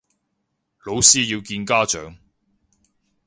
[0.83, 2.15] 老師要見家長